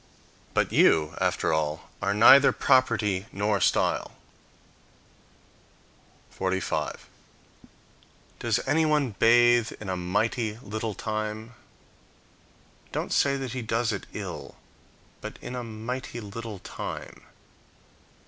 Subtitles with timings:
[0.55, 4.13] But you, after all, are neither property nor style.
[6.31, 7.07] 45.
[8.39, 11.53] Does anyone bathe in a mighty little time?
[12.91, 14.55] Don't say that he does it ill,
[15.21, 17.21] but in a mighty little time.